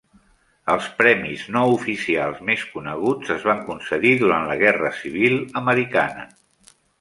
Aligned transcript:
Els 0.75 0.85
premis 1.01 1.43
no 1.55 1.61
oficials 1.73 2.39
més 2.47 2.63
coneguts 2.77 3.35
es 3.35 3.45
van 3.51 3.61
concedir 3.69 4.15
durant 4.23 4.49
la 4.53 4.57
Guerra 4.63 4.91
Civil 5.03 5.39
Americana. 5.63 6.27